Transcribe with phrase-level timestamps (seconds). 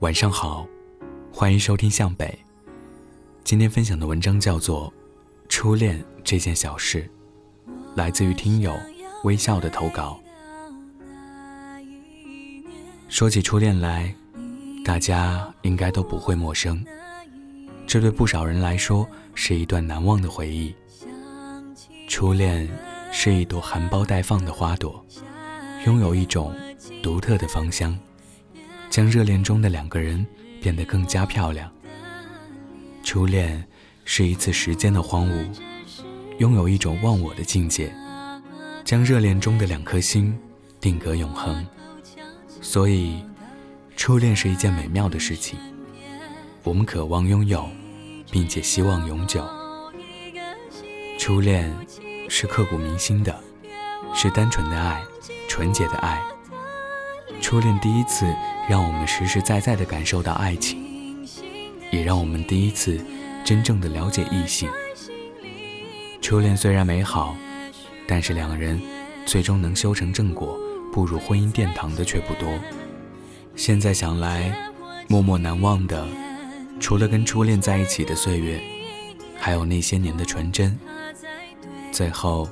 [0.00, 0.64] 晚上好，
[1.32, 2.38] 欢迎收听向北。
[3.42, 4.88] 今天分享的文章叫做
[5.48, 7.10] 《初恋这件小事》，
[7.96, 8.72] 来自于听友
[9.24, 10.20] 微笑的投稿。
[13.08, 14.14] 说起初恋来，
[14.84, 16.80] 大家应该都不会陌生。
[17.84, 19.04] 这对不少人来说
[19.34, 20.72] 是一段难忘的回忆。
[22.08, 22.68] 初恋
[23.10, 25.04] 是一朵含苞待放的花朵，
[25.86, 26.54] 拥有一种
[27.02, 27.98] 独特的芳香。
[28.98, 30.26] 将热恋中的两个人
[30.60, 31.70] 变得更加漂亮。
[33.04, 33.64] 初恋
[34.04, 35.46] 是一次时间的荒芜，
[36.38, 37.94] 拥有一种忘我的境界，
[38.84, 40.36] 将热恋中的两颗心
[40.80, 41.64] 定格永恒。
[42.60, 43.24] 所以，
[43.96, 45.56] 初恋是一件美妙的事情。
[46.64, 47.70] 我们渴望拥有，
[48.32, 49.48] 并且希望永久。
[51.20, 51.72] 初恋
[52.28, 53.32] 是刻骨铭心的，
[54.12, 55.00] 是单纯的爱，
[55.48, 56.20] 纯洁的爱。
[57.48, 58.36] 初恋第一次
[58.68, 61.26] 让我们实实在在地感受到爱情，
[61.90, 63.02] 也让我们第一次
[63.42, 64.68] 真正的了解异性。
[66.20, 67.34] 初恋虽然美好，
[68.06, 68.78] 但是两人
[69.24, 70.60] 最终能修成正果，
[70.92, 72.46] 步入婚姻殿堂的却不多。
[73.56, 74.54] 现在想来，
[75.08, 76.06] 默默难忘的，
[76.78, 78.60] 除了跟初恋在一起的岁月，
[79.38, 80.78] 还有那些年的纯真。
[81.92, 82.46] 最后，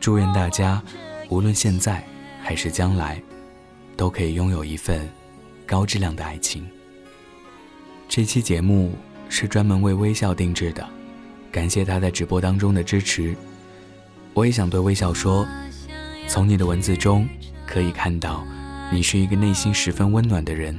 [0.00, 0.82] 祝愿大家，
[1.28, 2.04] 无论现在
[2.42, 3.22] 还是将来。
[3.96, 5.08] 都可以拥有一份
[5.66, 6.66] 高质量的爱情。
[8.08, 8.92] 这期节目
[9.28, 10.86] 是专门为微笑定制的，
[11.50, 13.34] 感谢他在直播当中的支持。
[14.34, 15.46] 我也想对微笑说，
[16.28, 17.28] 从你的文字中
[17.66, 18.44] 可以看到，
[18.92, 20.78] 你是一个内心十分温暖的人，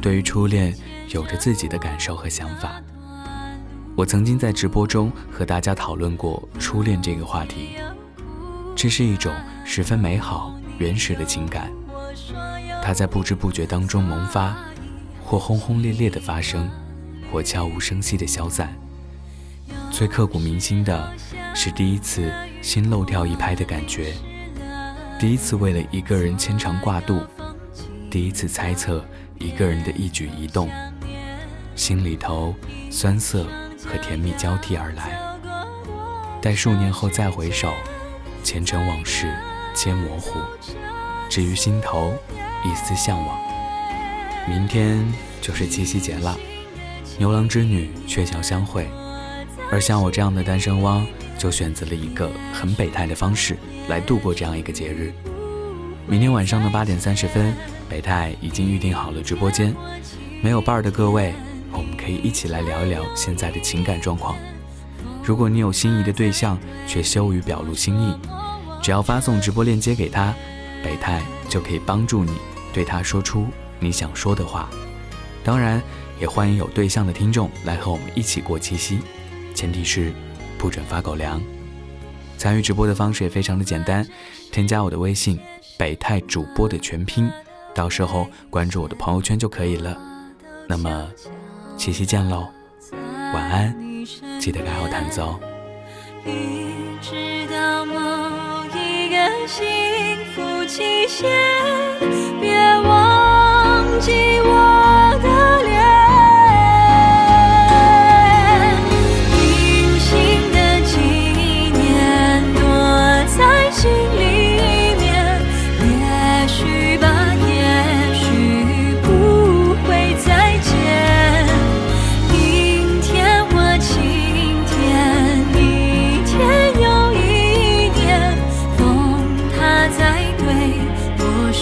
[0.00, 0.72] 对于初恋
[1.08, 2.80] 有着自己的感受和想法。
[3.96, 7.70] 我曾经在直播中和大家讨论过初恋这个话题，
[8.76, 11.72] 这是一种十分美好、原始的情感。
[12.86, 14.56] 它在不知不觉当中萌发，
[15.20, 16.70] 或轰轰烈烈的发生，
[17.32, 18.72] 或悄无声息的消散。
[19.90, 21.12] 最刻骨铭心的
[21.52, 22.32] 是第一次
[22.62, 24.14] 心漏跳一拍的感觉，
[25.18, 27.20] 第一次为了一个人牵肠挂肚，
[28.08, 29.04] 第一次猜测
[29.40, 30.70] 一个人的一举一动，
[31.74, 32.54] 心里头
[32.88, 33.48] 酸涩
[33.84, 35.18] 和甜蜜交替而来。
[36.40, 37.74] 待数年后再回首，
[38.44, 39.36] 前尘往事
[39.74, 40.38] 皆模糊，
[41.28, 42.14] 至于心头。
[42.64, 43.38] 一丝向往。
[44.48, 45.04] 明天
[45.40, 46.36] 就是七夕节了，
[47.18, 48.88] 牛郎织女鹊桥相会，
[49.70, 51.06] 而像我这样的单身汪，
[51.36, 53.56] 就选择了一个很北泰的方式
[53.88, 55.12] 来度过这样一个节日。
[56.06, 57.52] 明天晚上的八点三十分，
[57.88, 59.74] 北泰已经预定好了直播间，
[60.40, 61.34] 没有伴儿的各位，
[61.72, 64.36] 我们可以一起来聊一聊现在的情感状况。
[65.24, 66.56] 如果你有心仪的对象，
[66.86, 68.16] 却羞于表露心意，
[68.80, 70.32] 只要发送直播链接给他，
[70.82, 72.32] 北泰就可以帮助你。
[72.72, 73.46] 对他说出
[73.80, 74.68] 你想说的话，
[75.42, 75.82] 当然
[76.20, 78.98] 也欢迎有对象的听众来和我们一起过七夕，
[79.54, 80.12] 前提是
[80.58, 81.42] 不准发狗粮。
[82.36, 84.06] 参与直播的方式也非常的简单，
[84.52, 85.40] 添加我的微信
[85.78, 87.30] 北泰主播的全拼，
[87.74, 89.96] 到时候关注我的朋友圈就可以了。
[90.68, 91.08] 那么
[91.78, 92.46] 七夕见喽，
[93.32, 93.74] 晚安，
[94.38, 95.40] 记得盖好毯子哦。
[96.26, 98.45] 一直到某一个
[99.46, 99.64] 幸
[100.34, 102.15] 福期限。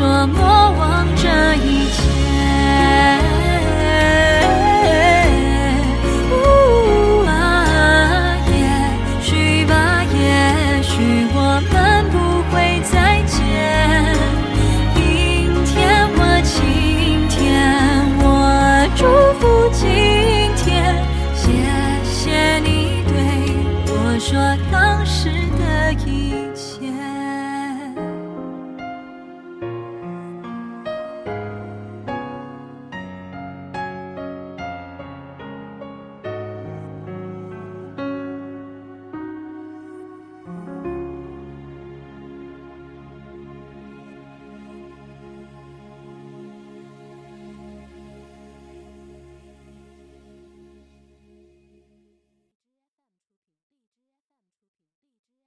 [0.00, 0.42] 说莫
[0.78, 2.09] 忘这一切。